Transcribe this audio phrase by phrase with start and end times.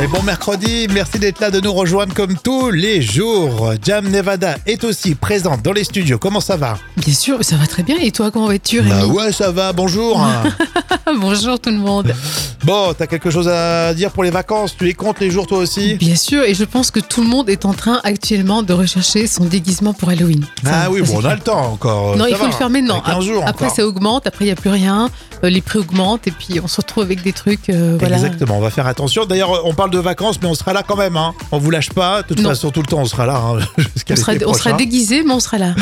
[0.00, 3.72] Et bon mercredi, merci d'être là, de nous rejoindre comme tous les jours.
[3.84, 6.18] Jam Nevada est aussi présente dans les studios.
[6.18, 6.78] Comment ça va?
[6.96, 7.96] Bien sûr, ça va très bien.
[8.00, 8.90] Et toi, comment vas-tu, Rémi?
[8.90, 10.24] Bah ouais, ça va, bonjour.
[11.20, 12.14] Bonjour tout le monde.
[12.64, 14.76] bon, t'as quelque chose à dire pour les vacances?
[14.76, 15.94] Tu les comptes les jours toi aussi?
[15.94, 19.26] Bien sûr, et je pense que tout le monde est en train actuellement de rechercher
[19.26, 20.44] son déguisement pour Halloween.
[20.64, 22.16] Ça, Ah oui, bon, on a le temps encore.
[22.16, 23.02] Non, Ça il faut va, le faire maintenant.
[23.04, 24.26] il y a 15 jours Après, ça augmente.
[24.26, 25.08] Après, il n'y a plus rien.
[25.44, 26.26] Euh, les prix augmentent.
[26.26, 27.70] Et puis, on se retrouve avec des trucs.
[27.70, 28.16] euh, voilà.
[28.16, 29.24] Exactement, on va faire attention.
[29.24, 31.16] D'ailleurs, on parle de vacances, mais on sera là quand même.
[31.16, 31.32] Hein.
[31.52, 32.22] On vous lâche pas.
[32.22, 32.48] De toute Non.
[32.50, 33.58] façon, tout le temps, on sera là hein,
[34.10, 35.74] On sera, on sera déguisé, mais on sera là.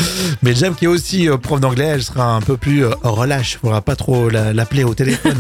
[0.43, 3.53] Mais Jam, qui est aussi euh, prof d'anglais, elle sera un peu plus relâche.
[3.55, 5.39] Il faudra pas trop la- l'appeler au téléphone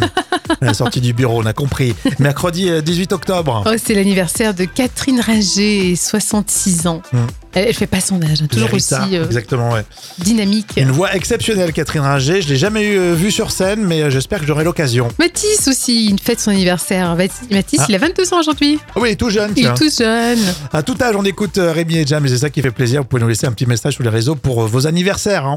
[0.61, 1.95] à la sortie du bureau, on a compris.
[2.19, 3.65] Mercredi euh, 18 octobre.
[3.67, 7.03] Oh, c'est l'anniversaire de Catherine Ringer, 66 ans.
[7.13, 7.19] Hmm.
[7.55, 9.83] Elle, elle fait pas son âge, hein, toujours aussi euh, Exactement, ouais.
[10.19, 10.75] dynamique.
[10.77, 12.43] Une voix exceptionnelle, Catherine Ringer.
[12.43, 15.09] Je l'ai jamais eu, euh, vue sur scène, mais euh, j'espère que j'aurai l'occasion.
[15.19, 17.17] Mathis aussi, il fête son anniversaire.
[17.17, 17.87] Mathis, Ah.
[17.89, 18.79] il a 22 ans aujourd'hui.
[18.91, 20.39] Ah oui, il est tout jeune, Il est tout jeune.
[20.73, 23.01] À tout âge, on écoute euh, Rémi et Jam, et c'est ça qui fait plaisir.
[23.03, 25.47] Vous pouvez nous laisser un petit message sur les réseaux pour euh, vos anniversaires.
[25.47, 25.57] hein.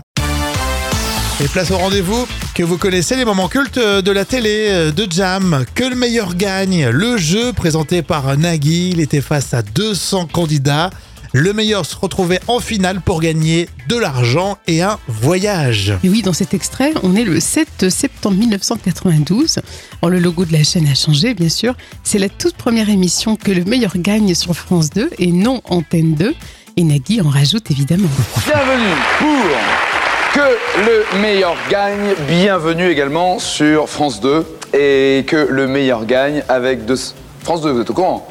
[1.41, 4.91] Et place au rendez-vous que vous connaissez, les moments cultes euh, de la télé, euh,
[4.91, 5.63] de Jam.
[5.73, 6.89] Que le meilleur gagne.
[6.89, 10.89] Le jeu présenté par Nagui, il était face à 200 candidats.
[11.31, 15.93] Le meilleur se retrouvait en finale pour gagner de l'argent et un voyage.
[16.03, 19.59] Et oui, dans cet extrait, on est le 7 septembre 1992.
[20.01, 21.73] Alors, le logo de la chaîne a changé, bien sûr.
[22.03, 26.15] C'est la toute première émission que le meilleur gagne sur France 2 et non Antenne
[26.15, 26.35] 2.
[26.75, 28.09] Et Nagui en rajoute évidemment.
[28.45, 29.88] Bienvenue pour
[30.33, 30.39] Que
[30.85, 32.13] le meilleur gagne.
[32.27, 36.97] Bienvenue également sur France 2 et que le meilleur gagne avec deux...
[37.43, 38.27] France 2, vous êtes au courant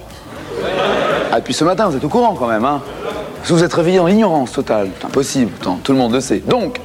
[1.33, 2.83] Ah, depuis ce matin, vous êtes au courant quand même, hein
[3.45, 4.91] vous êtes réveillé dans l'ignorance totale.
[5.01, 6.43] C'est impossible, tout le monde le sait.
[6.47, 6.81] Donc,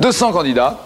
[0.00, 0.78] 200 candidats.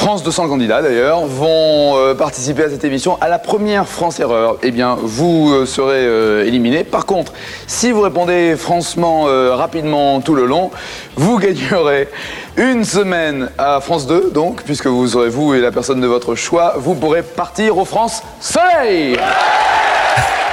[0.00, 3.18] France 200 candidats d'ailleurs vont euh, participer à cette émission.
[3.20, 6.84] À la première France Erreur, eh bien, vous euh, serez euh, éliminé.
[6.84, 7.34] Par contre,
[7.66, 10.70] si vous répondez franchement euh, rapidement tout le long,
[11.16, 12.08] vous gagnerez
[12.56, 16.34] une semaine à France 2, donc, puisque vous aurez vous et la personne de votre
[16.34, 19.18] choix, vous pourrez partir au France Soleil.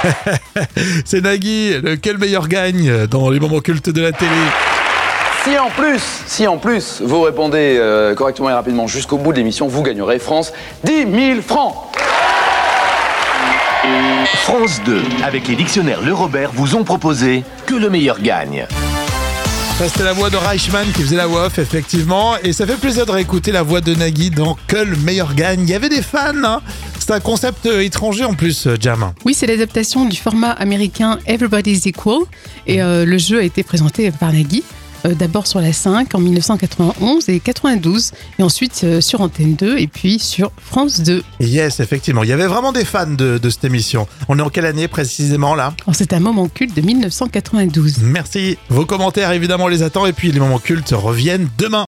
[1.06, 4.30] C'est Nagui, lequel meilleur gagne dans les moments cultes de la télé?
[5.44, 9.38] Si en plus, si en plus vous répondez euh, correctement et rapidement jusqu'au bout de
[9.38, 10.52] l'émission, vous gagnerez France
[10.84, 11.74] 10 000 francs.
[14.42, 18.66] France 2, avec les dictionnaires Le Robert, vous ont proposé Que le meilleur gagne.
[19.78, 22.34] Ça, c'était la voix de Reichmann qui faisait la voix off, effectivement.
[22.42, 25.60] Et ça fait plaisir de réécouter la voix de Nagui dans Que le meilleur gagne.
[25.60, 26.60] Il y avait des fans, hein.
[26.98, 29.12] C'est un concept euh, étranger en plus, euh, Jam.
[29.24, 32.22] Oui, c'est l'adaptation du format américain Everybody's Equal.
[32.66, 34.64] Et euh, le jeu a été présenté par Nagui.
[35.04, 39.78] Euh, D'abord sur la 5 en 1991 et 92, et ensuite euh, sur Antenne 2
[39.78, 41.22] et puis sur France 2.
[41.40, 42.22] Yes, effectivement.
[42.22, 44.06] Il y avait vraiment des fans de, de cette émission.
[44.28, 45.74] On est en quelle année précisément là?
[45.86, 47.98] Alors, C'est un moment culte de 1992.
[48.02, 48.58] Merci.
[48.68, 50.06] Vos commentaires, évidemment, on les attend.
[50.06, 51.84] Et puis, les moments cultes reviennent demain.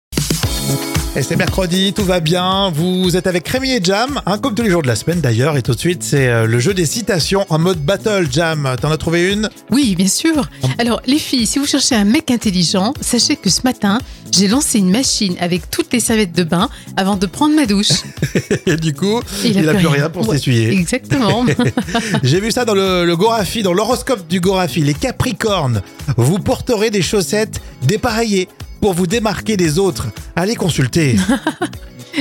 [1.17, 2.71] Et c'est mercredi, tout va bien.
[2.71, 5.57] Vous êtes avec Rémi et Jam, hein, comme tous les jours de la semaine d'ailleurs.
[5.57, 8.29] Et tout de suite, c'est euh, le jeu des citations en mode battle.
[8.31, 9.51] Jam, t'en as trouvé une?
[9.73, 10.49] Oui, bien sûr.
[10.79, 13.99] Alors, les filles, si vous cherchez un mec intelligent, sachez que ce matin,
[14.31, 17.89] j'ai lancé une machine avec toutes les serviettes de bain avant de prendre ma douche.
[18.67, 20.71] Et du coup, Et il n'a plus rien pour Ouais, s'essuyer.
[20.71, 21.45] Exactement.
[22.23, 24.83] J'ai vu ça dans le, le Gorafi, dans l'horoscope du Gorafi.
[24.83, 25.83] Les Capricornes,
[26.17, 28.49] vous porterez des chaussettes dépareillées
[28.81, 30.07] pour vous démarquer des autres.
[30.37, 31.17] Allez consulter.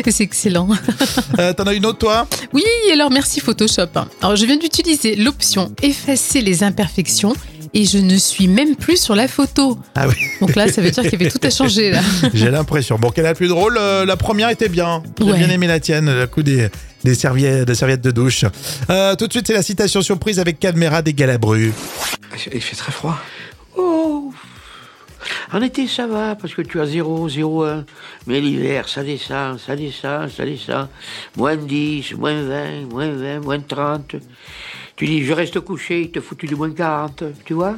[0.07, 0.69] C'est excellent.
[1.39, 2.27] Euh, T'en as une autre, toi?
[2.53, 3.87] Oui, alors merci Photoshop.
[4.21, 7.33] Alors, je viens d'utiliser l'option effacer les imperfections
[7.73, 9.77] et je ne suis même plus sur la photo.
[9.95, 12.01] Ah oui, Donc là, ça veut dire qu'il y avait tout à changer là.
[12.33, 12.97] j'ai l'impression.
[12.99, 15.01] Bon, quelle est la plus drôle Euh, La première était bien.
[15.19, 15.37] J'ai Ouais.
[15.37, 16.69] bien aimé la tienne, le coup des,
[17.03, 18.45] des, serviettes, des serviettes de douche.
[18.89, 21.73] Euh, tout de suite, c'est la citation surprise avec Cadmera des Galabru.
[22.53, 23.17] Il fait très froid.
[23.77, 24.28] Oh
[25.51, 27.85] En été, ça va, parce que tu as 0, 0, 1.
[28.27, 30.87] Mais l'hiver, ça descend, ça descend, ça descend.
[31.37, 34.15] Moins 10, moins 20, moins 20, moins 30.
[34.95, 37.75] Tu dis, je reste couché, il te foutu du moins 40, tu vois?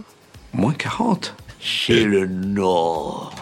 [0.53, 1.33] Moins 40.
[1.61, 3.33] C'est le Nord.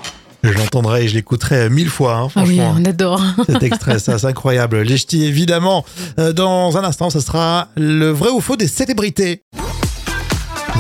[0.44, 2.76] Je l'entendrai et je l'écouterai mille fois, hein, Ah oui, franchement.
[2.78, 3.22] on adore.
[3.48, 4.82] Cet extrait, ça, c'est incroyable.
[4.82, 5.84] Les ch'tis, évidemment.
[6.20, 9.44] Euh, dans un instant, ce sera le vrai ou faux des célébrités.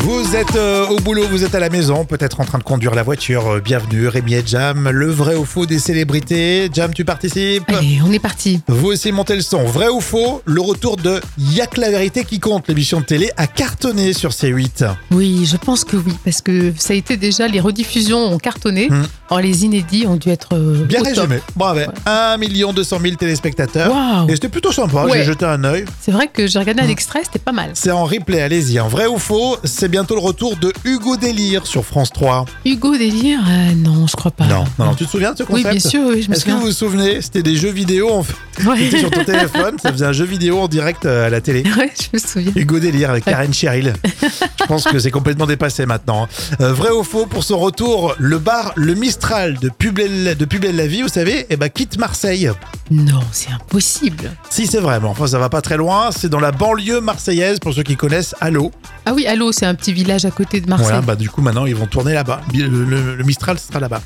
[0.01, 2.95] Vous êtes euh, au boulot, vous êtes à la maison, peut-être en train de conduire
[2.95, 3.47] la voiture.
[3.47, 4.89] Euh, bienvenue, Rémi et Jam.
[4.89, 6.69] Le vrai ou faux des célébrités.
[6.73, 8.61] Jam, tu participes Allez, on est parti.
[8.69, 9.65] Vous aussi montez le son.
[9.65, 13.29] Vrai ou faux Le retour de Y'a que la vérité qui compte, l'émission de télé,
[13.35, 14.89] a cartonné sur C8.
[15.11, 18.89] Oui, je pense que oui, parce que ça a été déjà, les rediffusions ont cartonné.
[18.89, 19.03] Hmm.
[19.29, 21.13] Alors, les inédits ont dû être euh, Bien au top.
[21.15, 21.39] résumé.
[21.55, 21.81] Bravo.
[22.05, 22.37] 1
[22.73, 23.91] 200 000 téléspectateurs.
[23.93, 25.19] Waouh Et c'était plutôt sympa, Ouais.
[25.19, 25.85] j'ai jeté un œil.
[26.01, 26.61] C'est vrai que j'ai Mmh.
[26.61, 27.71] regardé un extrait, c'était pas mal.
[27.73, 28.79] C'est en replay, allez-y.
[28.79, 32.45] En vrai ou faux, c'est bientôt le retour de Hugo Délire sur France 3.
[32.65, 34.45] Hugo Délire, euh, non, je crois pas.
[34.45, 36.33] non, non, non, tu te souviens de ce Oui, concept bien sûr, oui, je me
[36.35, 36.55] Est-ce que souviens.
[36.59, 38.33] vous vous souvenez C'était des jeux vidéo, en fait.
[38.67, 38.77] Ouais.
[38.77, 41.63] C'était sur ton téléphone, ça faisait un jeu vidéo en direct euh, à la télé.
[41.77, 42.51] Ouais, je me souviens.
[42.57, 43.93] Hugo Délire avec Karen Cheryl.
[44.59, 46.27] Je pense que c'est complètement dépassé maintenant.
[46.59, 50.77] Euh, vrai ou faux, pour son retour, le bar Le Mistral de Publel, de Publel
[50.77, 52.49] la Vie, vous savez, eh ben, quitte Marseille.
[52.89, 54.31] Non, c'est impossible.
[54.49, 57.73] Si c'est vrai, enfin ça va pas très loin, c'est dans la banlieue marseillaise pour
[57.73, 58.71] ceux qui connaissent Allo.
[59.05, 60.87] Ah oui, Allo, c'est un petit village à côté de Marseille.
[60.87, 62.39] Voilà, bah du coup maintenant ils vont tourner là-bas.
[62.53, 64.01] Le, le- le Mistral sera là-bas.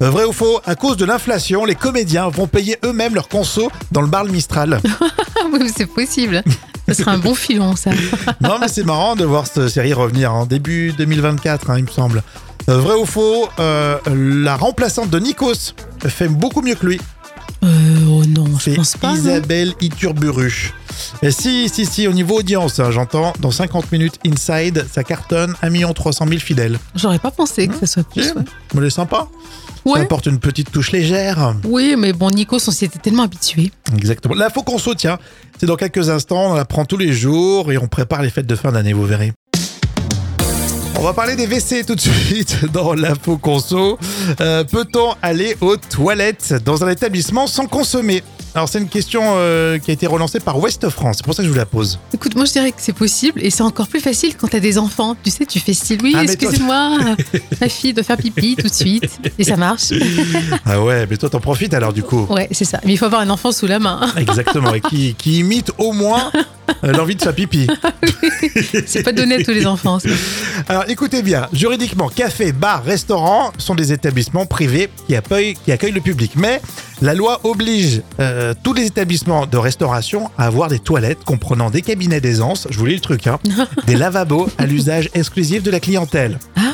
[0.00, 3.70] Euh, vrai ou faux, à cause de l'inflation, les comédiens vont payer eux-mêmes leur conso
[3.92, 4.80] dans le bar Le Mistral.
[5.52, 6.42] Oui, c'est possible.
[6.88, 7.90] Ce serait un bon filon, ça.
[8.40, 11.90] non mais c'est marrant de voir cette série revenir en début 2024, hein, il me
[11.90, 12.22] semble.
[12.68, 15.74] Euh, vrai ou faux, euh, la remplaçante de Nikos
[16.06, 17.00] fait beaucoup mieux que lui.
[17.62, 17.68] Euh,
[18.08, 19.12] oh non, je pense pas.
[19.12, 20.72] Isabelle Iturburu.
[21.22, 25.54] Et si, si, si, au niveau audience, hein, j'entends, dans 50 minutes Inside, ça cartonne
[25.62, 26.78] 1 300 000 fidèles.
[26.94, 28.22] J'aurais pas pensé que ça soit plus.
[28.24, 28.42] Si, Ouais.
[28.74, 29.26] mais c'est sympa.
[29.86, 30.00] Ça Ouais.
[30.00, 31.54] apporte une petite touche légère.
[31.64, 33.70] Oui, mais bon, Nikos, on s'y était tellement habitué.
[33.94, 34.34] Exactement.
[34.34, 35.18] L'info qu'on saute, tiens,
[35.60, 38.46] c'est dans quelques instants, on la prend tous les jours et on prépare les fêtes
[38.46, 39.32] de fin d'année, vous verrez.
[40.96, 43.98] On va parler des WC tout de suite dans l'info conso.
[44.40, 48.22] Euh, Peut-on aller aux toilettes dans un établissement sans consommer?
[48.56, 51.42] Alors c'est une question euh, qui a été relancée par Ouest France, c'est pour ça
[51.42, 51.98] que je vous la pose.
[52.12, 54.78] Écoute, moi je dirais que c'est possible et c'est encore plus facile quand t'as des
[54.78, 55.16] enfants.
[55.24, 56.98] Tu sais, tu fais style, oui, Ah, excusez-moi,
[57.60, 59.18] ma fille doit faire pipi tout de suite.
[59.40, 59.92] Et ça marche.
[60.64, 62.26] Ah ouais, mais toi t'en profites alors du coup.
[62.30, 62.80] Ouais, c'est ça.
[62.84, 64.00] Mais il faut avoir un enfant sous la main.
[64.16, 66.30] Exactement, et qui, qui imite au moins
[66.82, 67.66] l'envie de faire pipi.
[68.86, 69.98] C'est pas donné à tous les enfants.
[69.98, 70.08] ça.
[70.68, 75.92] Alors écoutez bien, juridiquement, café, bar, restaurant sont des établissements privés qui accueillent, qui accueillent
[75.92, 76.32] le public.
[76.36, 76.60] Mais
[77.02, 81.82] la loi oblige euh, tous les établissements de restauration à avoir des toilettes comprenant des
[81.82, 83.38] cabinets d'aisance, je vous lis le truc, hein,
[83.86, 86.38] des lavabos à l'usage exclusif de la clientèle.
[86.56, 86.72] Ah,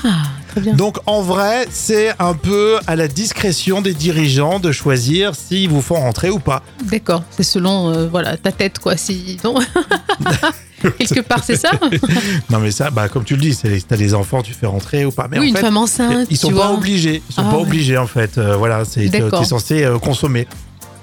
[0.50, 0.74] très bien.
[0.74, 5.82] Donc en vrai, c'est un peu à la discrétion des dirigeants de choisir s'ils vous
[5.82, 6.62] font rentrer ou pas.
[6.90, 8.96] D'accord, c'est selon euh, voilà ta tête quoi.
[8.96, 9.54] Si non,
[10.98, 11.70] quelque part c'est ça.
[12.50, 15.04] Non mais ça, bah, comme tu le dis, si t'as des enfants, tu fais rentrer
[15.04, 15.28] ou pas.
[15.30, 16.26] Mais oui, en une fait, femme enceinte.
[16.30, 16.76] Ils sont tu pas vois.
[16.76, 17.22] obligés.
[17.28, 17.62] Ils sont Ah pas ouais.
[17.62, 18.38] obligés en fait.
[18.38, 20.46] Euh, voilà, c'est t'es censé euh, consommer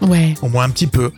[0.01, 0.35] Ouais.
[0.41, 1.11] au moins un petit peu.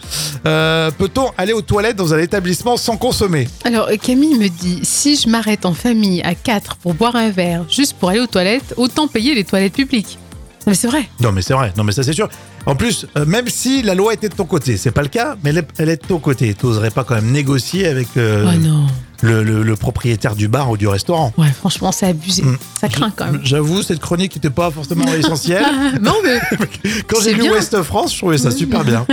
[0.48, 3.48] Euh, Peut-on aller aux toilettes dans un établissement sans consommer?
[3.66, 7.30] Alors euh, Camille me dit si je m'arrête en famille à 4 pour boire un
[7.30, 10.18] verre juste pour aller aux toilettes, autant payer les toilettes publiques.
[10.66, 11.10] Non, mais c'est vrai.
[11.20, 11.74] Non mais c'est vrai.
[11.78, 12.30] Non mais ça c'est sûr.
[12.66, 15.36] En plus, euh, même si la loi était de ton côté, c'est pas le cas,
[15.44, 16.54] mais elle est, elle est de ton côté.
[16.54, 18.86] T'oserais pas quand même négocier avec euh, Oh non.
[19.22, 21.34] Le, le- le propriétaire du bar ou du restaurant.
[21.38, 22.44] Ouais, franchement, c'est abusé.
[22.44, 22.58] Mm.
[22.80, 23.42] Ça craint quand même.
[23.44, 25.66] J'avoue, cette chronique n'était pas forcément essentielle.
[26.02, 26.40] non, mais,
[27.08, 27.52] Quand j'ai bien.
[27.52, 29.06] Ouest France, je trouvais ça super bien.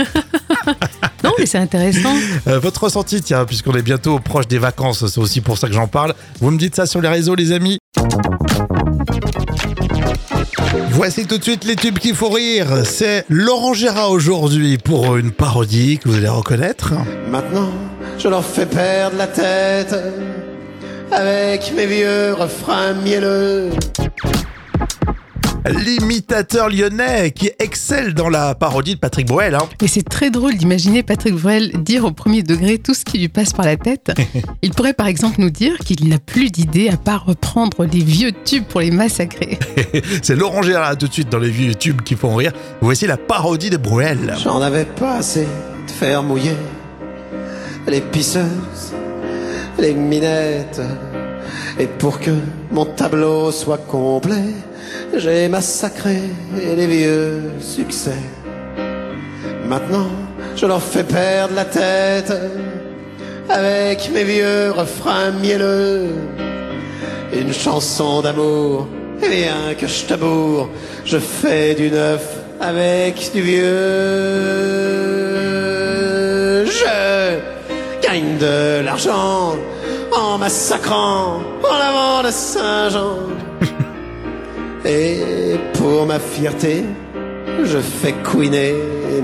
[1.23, 2.13] non, mais c'est intéressant.
[2.47, 5.73] Euh, votre ressenti, tiens, puisqu'on est bientôt proche des vacances, c'est aussi pour ça que
[5.73, 6.13] j'en parle.
[6.39, 7.77] Vous me dites ça sur les réseaux, les amis
[10.97, 12.83] Voici tout de suite les tubes qu'il faut rire.
[12.83, 16.93] C'est Laurent Gérard aujourd'hui pour une parodie que vous allez reconnaître.
[17.29, 17.69] Maintenant,
[18.17, 19.95] je leur fais perdre la tête
[21.11, 23.69] avec mes vieux refrains mielleux.
[25.69, 29.55] L'imitateur lyonnais qui excelle dans la parodie de Patrick Bruel.
[29.55, 29.67] hein.
[29.81, 33.27] Et c'est très drôle d'imaginer Patrick Bruel dire au premier degré tout ce qui lui
[33.27, 34.11] passe par la tête.
[34.61, 38.31] Il pourrait par exemple nous dire qu'il n'a plus d'idée à part reprendre les vieux
[38.45, 39.59] tubes pour les massacrer.
[40.21, 42.53] C'est Laurent Gérard tout de suite dans les vieux tubes qui font rire.
[42.81, 44.35] Voici la parodie de Bruel.
[44.43, 45.41] J'en avais pas assez
[45.87, 46.55] de faire mouiller
[47.87, 48.93] les pisseuses,
[49.79, 50.81] les minettes.
[51.79, 52.31] Et pour que
[52.71, 54.53] mon tableau soit complet,
[55.15, 56.21] j'ai massacré
[56.55, 58.21] les vieux succès.
[59.67, 60.09] Maintenant,
[60.55, 62.33] je leur fais perdre la tête
[63.49, 66.09] avec mes vieux refrains mielleux.
[67.33, 68.87] Une chanson d'amour,
[69.21, 70.69] et bien que je taboure,
[71.05, 72.25] je fais du neuf
[72.59, 73.65] avec du vieux.
[76.65, 77.39] Je
[78.01, 79.55] gagne de l'argent
[80.15, 83.36] en massacrant en avant de Saint-Jean.
[84.87, 86.83] Et pour ma fierté,
[87.65, 88.73] je fais couiner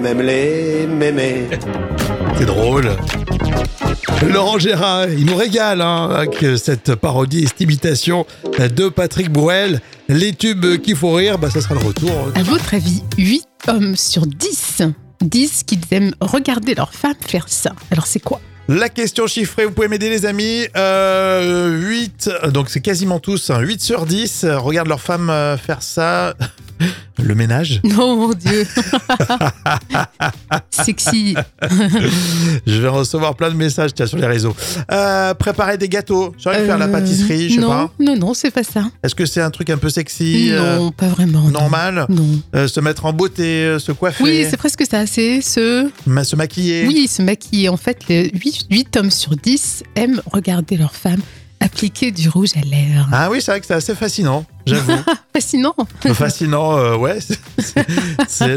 [0.02, 1.48] même les mémés.
[2.38, 2.92] C'est drôle.
[4.28, 8.26] Laurent Gérard, il nous régale hein, avec cette parodie et cette imitation
[8.60, 9.80] de Patrick Bruel.
[10.10, 12.12] Les tubes qui font rire, bah, ça sera le retour.
[12.36, 14.82] À votre avis, 8 hommes sur 10
[15.22, 17.72] disent qu'ils aiment regarder leur femme faire ça.
[17.92, 18.42] Alors c'est quoi?
[18.70, 20.68] La question chiffrée, vous pouvez m'aider les amis.
[20.78, 25.58] Euh, 8, donc c'est quasiment tous, hein, 8 sur 10 euh, regardent leur femme euh,
[25.58, 26.34] faire ça.
[27.22, 28.66] Le ménage Non, mon Dieu.
[30.70, 31.36] Sexy.
[32.66, 34.56] Je vais recevoir plein de messages tiens, sur les réseaux.
[34.92, 36.34] Euh, préparer des gâteaux.
[36.38, 37.92] J'aurais faire la Euh, pâtisserie, je sais non, pas.
[38.00, 38.86] Non, non, c'est pas ça.
[39.04, 41.42] Est-ce que c'est un truc un peu sexy euh, non, pas vraiment.
[41.50, 42.28] Normal Non.
[42.56, 45.06] Euh, Se mettre en beauté, euh, se coiffer, Oui, c'est presque ça.
[45.06, 45.90] C'est ce.
[46.06, 47.70] ma- se maquiller Oui, se maquiller.
[47.70, 51.20] En fait, 8, hommes sur 10 aiment regarder leur femme
[51.60, 53.08] appliquer du rouge à lèvres.
[53.12, 54.92] Ah oui, c'est vrai que c'est assez fascinant, j'avoue.
[55.34, 55.76] Fascinant.
[56.14, 57.18] fascinant, euh, ouais.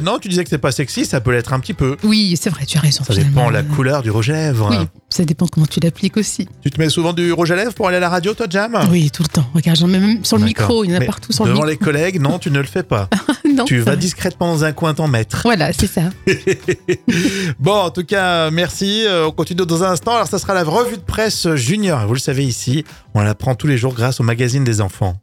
[0.02, 1.96] Non, tu disais que c'est pas sexy, ça peut l'être un petit peu.
[2.04, 3.02] Oui, c'est vrai, tu as raison.
[3.04, 4.68] Ça dépend la couleur du rouge à lèvres.
[4.70, 6.48] Oui, ça dépend comment tu l'appliques aussi.
[6.62, 8.78] Tu te mets souvent du rouge à lèvres pour aller à la radio, toi, Jam?
[8.90, 9.46] Oui, tout le temps.
[9.54, 10.46] Regarde, j'en mets même sur le Ah.
[10.46, 10.84] Micro.
[10.84, 11.70] Il y en a Mais partout sur le Devant micro.
[11.70, 13.08] les collègues, non, tu ne le fais pas.
[13.54, 13.96] non, tu vas vrai.
[13.96, 15.40] discrètement dans un coin t'en mettre.
[15.44, 16.02] Voilà, c'est ça.
[17.58, 19.04] Bon, en tout cas, merci.
[19.06, 20.14] Euh, On continue dans un instant.
[20.14, 22.06] Alors, ça sera la revue de presse junior.
[22.06, 25.16] Vous le savez ici, on la prend tous les jours grâce au magazine des enfants.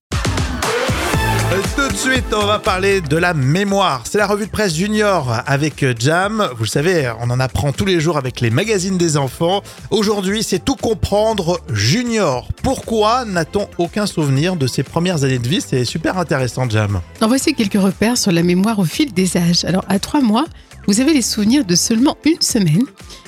[1.53, 4.03] Euh, Tout de suite, on va parler de la mémoire.
[4.09, 6.49] C'est la revue de presse junior avec euh, Jam.
[6.57, 9.61] Vous le savez, on en apprend tous les jours avec les magazines des enfants.
[9.91, 12.47] Aujourd'hui, c'est tout comprendre junior.
[12.63, 15.61] Pourquoi n'a-t-on aucun souvenir de ses premières années de vie?
[15.61, 17.01] C'est super intéressant, Jam.
[17.21, 19.63] En voici quelques repères sur la mémoire au fil des âges.
[19.65, 20.45] Alors, à trois mois,
[20.87, 22.83] vous avez les souvenirs de seulement une semaine.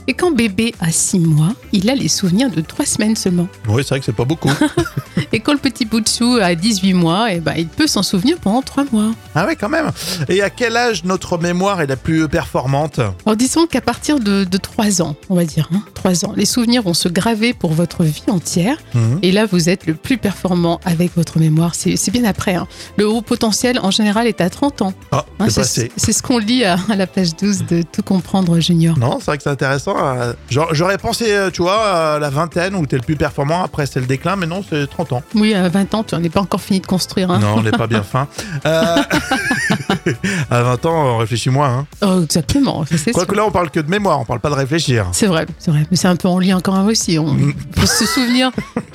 [0.07, 3.47] Et quand bébé a six mois, il a les souvenirs de trois semaines seulement.
[3.67, 4.51] Oui, c'est vrai que c'est pas beaucoup.
[5.31, 8.03] Et quand le petit bout de chou a 18 mois, eh ben, il peut s'en
[8.03, 9.11] souvenir pendant trois mois.
[9.33, 9.91] ah ouais, quand même.
[10.29, 14.43] Et à quel âge notre mémoire est la plus performante Alors disons qu'à partir de,
[14.43, 17.73] de 3 ans, on va dire, hein, 3 ans, les souvenirs vont se graver pour
[17.73, 18.77] votre vie entière.
[18.93, 19.19] Mhm.
[19.23, 21.73] Et là, vous êtes le plus performant avec votre mémoire.
[21.75, 22.55] C'est bien après.
[22.55, 22.67] hein.
[22.97, 24.93] Le haut potentiel, en général, est à 30 ans.
[25.11, 25.91] Ah, Hein, c'est c'est passé.
[25.97, 28.97] c'est ce qu'on lit à, à la page 12 de Tout comprendre junior.
[28.97, 29.94] Non, c'est vrai que c'est intéressant.
[30.03, 33.63] Euh, genre, J'aurais pensé, euh, tu vois, à la vingtaine où t'es le plus performant,
[33.63, 35.23] après c'est le déclin, mais non, c'est 30 ans.
[35.35, 37.31] Oui, à 20 ans, tu n'en es pas encore fini de construire.
[37.31, 37.39] hein.
[37.39, 38.27] Non, on n'est pas bien fin.
[38.65, 38.95] Euh,
[40.51, 41.79] à 20 ans, on réfléchit moins.
[41.79, 41.87] Hein.
[42.05, 42.85] Oh, exactement.
[43.13, 45.07] Quoique là, on parle que de mémoire, on parle pas de réfléchir.
[45.11, 45.85] C'est vrai, c'est vrai.
[45.91, 47.17] Mais c'est un peu en lien quand même aussi.
[47.19, 47.53] On Mm.
[47.75, 48.51] faut se souvenir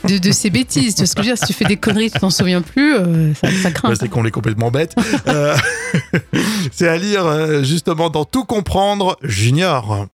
[0.09, 0.95] de, de ces bêtises.
[0.95, 2.63] Tu vois ce que je veux dire Si tu fais des conneries, tu t'en souviens
[2.63, 3.89] plus, euh, ça, ça craint.
[3.91, 4.95] Ouais, c'est qu'on est complètement bête.
[5.29, 5.57] Euh,
[6.73, 10.07] c'est à lire justement dans Tout comprendre Junior.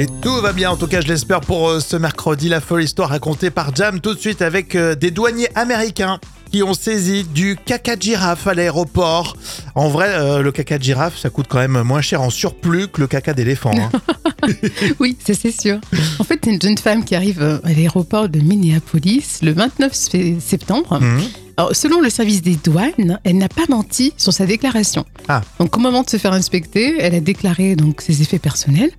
[0.00, 2.82] Et tout va bien, en tout cas je l'espère pour euh, ce mercredi, la folle
[2.82, 6.18] histoire racontée par Jam tout de suite avec euh, des douaniers américains
[6.50, 9.36] qui ont saisi du caca de girafe à l'aéroport.
[9.74, 12.88] En vrai, euh, le caca de girafe, ça coûte quand même moins cher en surplus
[12.88, 13.72] que le caca d'éléphant.
[13.76, 13.90] hein.
[15.00, 15.78] Oui, ça c'est sûr.
[16.18, 20.38] En fait, c'est une jeune femme qui arrive à l'aéroport de Minneapolis le 29 sé-
[20.40, 20.98] septembre.
[20.98, 21.20] Mhm.
[21.60, 25.04] Alors, selon le service des douanes, elle n'a pas menti sur sa déclaration.
[25.28, 25.42] Ah.
[25.58, 28.90] Donc, au moment de se faire inspecter, elle a déclaré donc ses effets personnels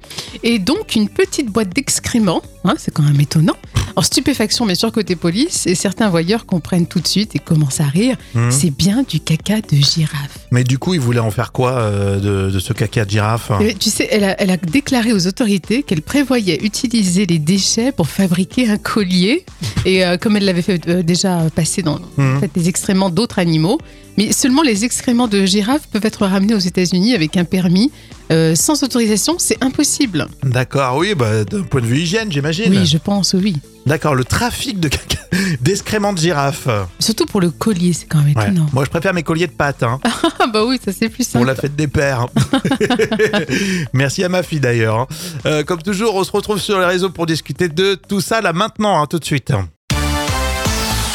[0.43, 2.43] et donc une petite boîte d'excréments.
[2.63, 3.55] hein, c'est quand même étonnant.
[3.95, 7.81] Alors, stupéfaction, bien sûr, côté police, et certains voyeurs comprennent tout de suite et commencent
[7.81, 8.15] à rire.
[8.35, 8.51] Mhm.
[8.51, 10.37] C'est bien du caca de girafe.
[10.51, 13.51] Mais du coup, ils voulaient en faire quoi euh, de, de ce caca de girafe
[13.59, 17.91] Eh Tu sais, elle a, elle a déclaré aux autorités qu'elle prévoyait utiliser les déchets
[17.91, 19.45] pour fabriquer un collier.
[19.85, 23.39] Et euh, comme elle l'avait fait euh, déjà passer dans en fait, les excréments d'autres
[23.39, 23.79] animaux,
[24.17, 27.91] mais seulement les excréments de girafes peuvent être ramenés aux États-Unis avec un permis.
[28.31, 30.27] Euh, sans autorisation, c'est impossible.
[30.43, 32.69] D'accord, oui, bah, d'un point de vue hygiène, j'imagine.
[32.71, 33.57] Oui, je pense, oui.
[33.85, 35.17] D'accord, le trafic de caca,
[35.61, 36.69] d'excréments de girafe.
[36.99, 38.43] Surtout pour le collier, c'est quand même Ouais.
[38.43, 38.67] étonnant.
[38.71, 39.83] Moi, je préfère mes colliers de pâte.
[39.83, 39.99] Hein.
[40.43, 41.45] Ah bah oui, ça c'est plus simple.
[41.45, 42.25] la fête des pères.
[43.93, 44.99] Merci à ma fille d'ailleurs.
[45.01, 45.07] hein.
[45.45, 48.53] Euh, comme toujours, on se retrouve sur les réseaux pour discuter de tout ça là
[48.53, 49.51] maintenant, hein, tout de suite.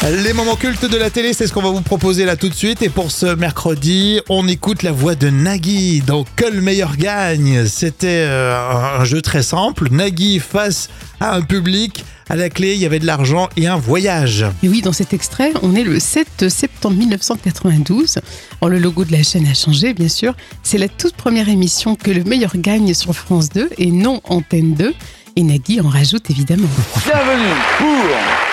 [0.05, 2.53] Les moments cultes de la télé, c'est ce qu'on va vous proposer là tout de
[2.53, 2.81] suite.
[2.83, 7.65] Et pour ce mercredi, on écoute la voix de Nagui dans Que le meilleur gagne.
[7.65, 9.89] C'était euh, un un jeu très simple.
[9.91, 10.89] Nagui face
[11.19, 12.05] à un public.
[12.29, 14.45] À la clé, il y avait de l'argent et un voyage.
[14.61, 18.19] Et oui, dans cet extrait, on est le 7 septembre 1992.
[18.61, 20.35] Alors, le logo de la chaîne a changé, bien sûr.
[20.61, 24.73] C'est la toute première émission que le meilleur gagne sur France 2 et non Antenne
[24.75, 24.93] 2.
[25.37, 26.67] Et Nagui en rajoute évidemment.
[27.05, 28.46] Bienvenue pour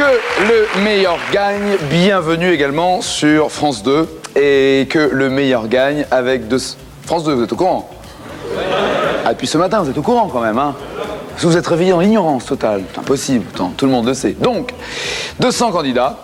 [0.00, 1.76] Que le meilleur gagne.
[1.90, 6.56] Bienvenue également sur France 2 et Que le meilleur gagne avec deux...
[7.04, 7.90] France 2, vous êtes au courant
[9.26, 10.74] Ah, depuis ce matin, vous êtes au courant quand même, hein
[11.36, 12.84] vous êtes réveillé dans l'ignorance totale.
[12.94, 13.44] C'est impossible,
[13.76, 14.32] tout le monde le sait.
[14.32, 14.72] Donc,
[15.38, 16.16] 200 candidats.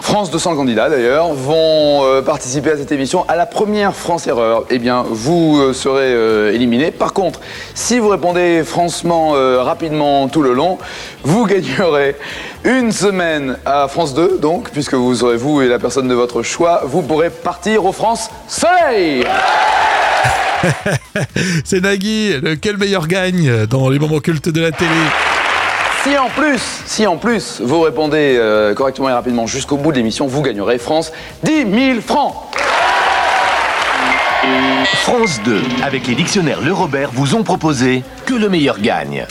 [0.00, 3.24] France 200 candidats d'ailleurs vont euh, participer à cette émission.
[3.28, 6.90] À la première France Erreur, eh bien, vous euh, serez euh, éliminé.
[6.90, 7.40] Par contre,
[7.74, 10.78] si vous répondez franchement euh, rapidement tout le long,
[11.24, 12.16] vous gagnerez
[12.64, 16.42] une semaine à France 2, donc, puisque vous serez vous et la personne de votre
[16.42, 19.24] choix, vous pourrez partir au France Soleil
[21.64, 24.90] C'est Nagui, le Quel meilleur gagne dans les moments cultes de la télé?
[26.06, 29.96] Si en plus, si en plus vous répondez euh, correctement et rapidement jusqu'au bout de
[29.96, 31.10] l'émission, vous gagnerez France
[31.42, 32.32] 10 000 francs.
[35.02, 39.26] France 2, avec les dictionnaires Le Robert, vous ont proposé que le meilleur gagne.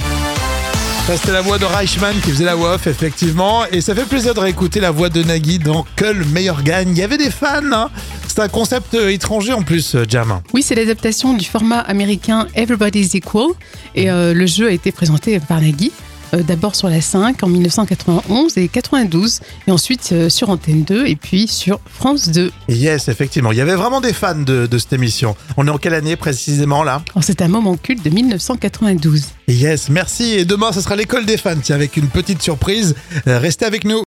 [1.07, 3.63] Ça, c'était la voix de Reichmann qui faisait la voix off, effectivement.
[3.71, 6.89] Et ça fait plaisir de réécouter la voix de Nagui dans Que le meilleur gagne.
[6.89, 7.89] Il y avait des fans, hein.
[8.27, 10.41] C'est un concept euh, étranger en plus, euh, Jam.
[10.53, 13.51] Oui, c'est l'adaptation du format américain Everybody's Equal.
[13.95, 15.93] Et euh, le jeu a été présenté par Nagui.
[16.33, 21.05] Euh, D'abord sur la 5 en 1991 et 92, et ensuite euh, sur Antenne 2
[21.07, 22.51] et puis sur France 2.
[22.69, 23.51] Yes, effectivement.
[23.51, 25.35] Il y avait vraiment des fans de, de cette émission.
[25.57, 27.03] On est en quelle année précisément là?
[27.21, 29.23] C'est un moment culte de 1992.
[29.47, 30.33] Yes, merci.
[30.33, 32.95] Et demain, ce sera l'école des fans, tiens, avec une petite surprise.
[33.27, 34.04] Euh, Restez avec nous.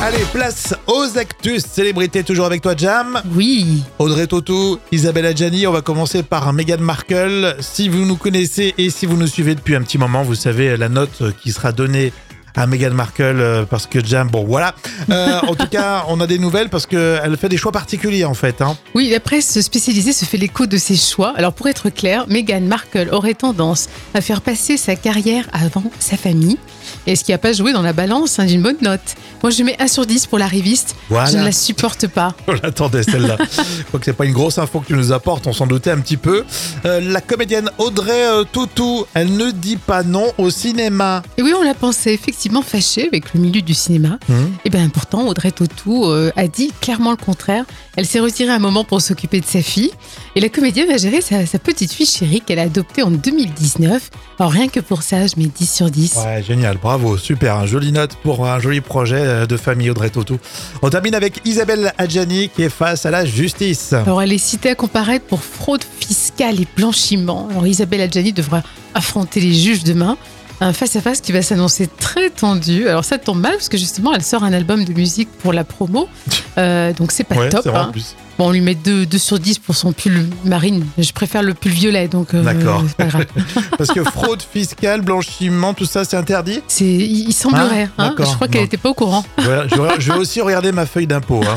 [0.00, 3.20] Allez, place aux actus célébrités, toujours avec toi, Jam.
[3.34, 7.56] Oui, Audrey Tautou, Isabelle Adjani, on va commencer par Meghan Markle.
[7.58, 10.76] Si vous nous connaissez et si vous nous suivez depuis un petit moment, vous savez
[10.76, 12.12] la note qui sera donnée
[12.58, 14.74] à Meghan Markle euh, parce que Jam, bon voilà.
[15.10, 18.34] Euh, en tout cas, on a des nouvelles parce qu'elle fait des choix particuliers en
[18.34, 18.60] fait.
[18.60, 18.76] Hein.
[18.96, 21.32] Oui, la presse spécialisée se fait l'écho de ses choix.
[21.36, 26.16] Alors pour être clair, Meghan Markle aurait tendance à faire passer sa carrière avant sa
[26.16, 26.58] famille.
[27.06, 29.14] Et ce qui n'a pas joué dans la balance hein, d'une bonne note.
[29.42, 30.96] Moi je mets 1 sur 10 pour l'arriviste.
[31.10, 31.30] Voilà.
[31.30, 32.34] Je ne la supporte pas.
[32.48, 33.36] On l'attendait celle-là.
[33.38, 35.90] Je crois que c'est pas une grosse info que tu nous apportes, on s'en doutait
[35.90, 36.44] un petit peu.
[36.86, 41.22] Euh, la comédienne Audrey euh, Tautou, elle ne dit pas non au cinéma.
[41.36, 44.18] Et oui, on la pensait effectivement fâchée avec le milieu du cinéma.
[44.28, 44.52] Hum.
[44.64, 47.64] Et bien pourtant, Audrey Tautou euh, a dit clairement le contraire.
[47.96, 49.90] Elle s'est retirée un moment pour s'occuper de sa fille.
[50.34, 54.10] Et la comédienne va gérer sa, sa petite fille chérie qu'elle a adoptée en 2019.
[54.38, 56.16] Alors rien que pour ça, je mets 10 sur 10.
[56.16, 60.10] Ouais, génial, bravo, super, un joli note pour un joli projet euh, de famille Audrey
[60.10, 60.38] Tautou.
[60.82, 63.92] On termine avec Isabelle Adjani qui est face à la justice.
[63.92, 67.48] Alors elle est citée à comparaître pour fraude fiscale et blanchiment.
[67.50, 68.62] Alors Isabelle Adjani devra
[68.94, 70.16] affronter les juges demain.
[70.60, 72.88] Un face-à-face qui va s'annoncer très tendu.
[72.88, 75.64] Alors ça tombe mal parce que justement elle sort un album de musique pour la
[75.64, 76.08] promo.
[76.56, 77.66] Euh, donc c'est pas ouais, top.
[77.66, 77.88] en hein.
[77.92, 78.16] plus.
[78.38, 80.84] Bon, on lui met 2, sur 10 pour son pull marine.
[80.96, 82.84] Je préfère le pull violet, donc euh, D'accord.
[82.86, 83.26] c'est pas grave.
[83.78, 87.88] Parce que fraude fiscale, blanchiment, tout ça, c'est interdit C'est, il il semblerait.
[87.98, 88.08] Ah, hein.
[88.10, 88.30] d'accord.
[88.30, 89.24] Je crois qu'elle n'était pas au courant.
[89.38, 91.40] Voilà, je, vais- je vais aussi regarder ma feuille d'impôt.
[91.44, 91.56] hein.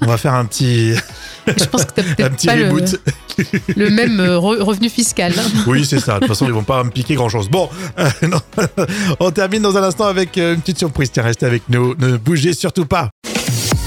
[0.00, 0.94] On va faire un petit,
[1.46, 3.00] Je pense que un peut-être petit pas le, reboot.
[3.76, 5.32] le même euh, re- revenu fiscal.
[5.38, 5.42] hein.
[5.68, 6.14] Oui, c'est ça.
[6.14, 7.48] De toute façon, ils vont pas me piquer grand-chose.
[7.48, 7.68] Bon,
[8.00, 8.40] euh, non.
[9.20, 11.10] on termine dans un instant avec euh, une petite surprise.
[11.12, 11.94] Tiens, restez avec nous.
[12.00, 13.10] Ne bougez surtout pas.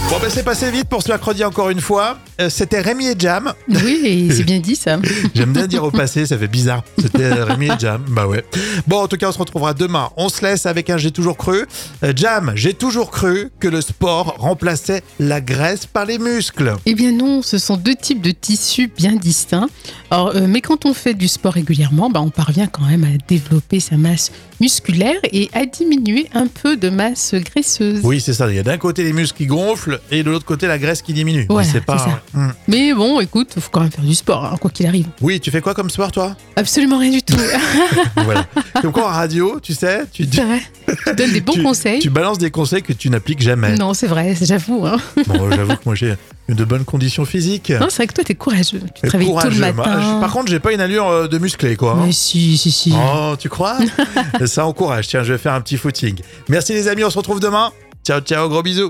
[0.09, 2.17] Bon, ben c'est passé vite pour ce mercredi encore une fois.
[2.41, 3.53] Euh, C'était Rémi et Jam.
[3.69, 4.97] Oui, c'est bien dit ça.
[5.35, 6.83] J'aime bien dire au passé, ça fait bizarre.
[6.99, 8.03] C'était Rémi et Jam.
[8.09, 8.43] Bah ouais.
[8.87, 10.09] Bon, en tout cas, on se retrouvera demain.
[10.17, 11.67] On se laisse avec un J'ai toujours cru.
[12.03, 16.75] Euh, Jam, j'ai toujours cru que le sport remplaçait la graisse par les muscles.
[16.87, 19.69] Eh bien non, ce sont deux types de tissus bien distincts.
[20.09, 23.15] Alors, euh, mais quand on fait du sport régulièrement, bah, on parvient quand même à
[23.27, 28.01] développer sa masse musculaire et à diminuer un peu de masse graisseuse.
[28.03, 28.49] Oui, c'est ça.
[28.49, 31.01] Il y a d'un côté les muscles qui gonflent et de l'autre côté la graisse
[31.01, 31.45] qui diminue.
[31.49, 31.97] Voilà, Mais c'est pas.
[31.97, 32.21] c'est ça.
[32.33, 32.51] Hmm.
[32.67, 35.07] Mais bon, écoute, faut quand même faire du sport, hein, quoi qu'il arrive.
[35.21, 36.35] Oui, tu fais quoi comme sport, toi?
[36.55, 37.35] Absolument rien du tout.
[38.15, 38.45] Voilà.
[38.81, 40.61] Comme quoi en radio, tu sais, tu, vrai.
[41.07, 41.99] Tu donnes des bons tu- conseils.
[41.99, 43.75] tu balances des conseils que tu n'appliques jamais.
[43.75, 44.85] Non, c'est vrai, j'avoue.
[44.85, 44.97] Hein.
[45.27, 46.13] Bon, j'avoue que moi j'ai
[46.55, 47.69] de bonnes conditions physiques.
[47.71, 48.81] Non, c'est vrai que toi, t'es courageux.
[48.95, 50.19] Tu te réveilles le matin.
[50.19, 51.93] par contre, j'ai pas une allure euh, de musclé, quoi.
[51.93, 52.03] hein.
[52.05, 52.93] Mais si, si, si.
[52.95, 53.77] Oh, tu crois?
[54.45, 55.07] Ça encourage.
[55.07, 56.19] Tiens, je vais faire un petit footing.
[56.47, 57.71] Merci les amis, on se retrouve demain.
[58.05, 58.89] Ciao, ciao, gros bisous.